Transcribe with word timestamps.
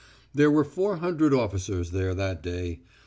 There 0.33 0.49
were 0.49 0.63
four 0.63 0.95
hundred 0.97 1.31
officers 1.31 1.91
there 1.91 2.15
that 2.15 2.41
day. 2.41 2.81